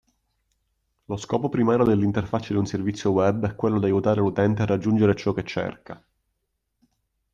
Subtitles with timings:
[1.05, 5.15] Lo scopo primario dell'interfaccia di un servizio web è quello di aiutare l'utente a raggiungere
[5.15, 6.03] ciò che cerca.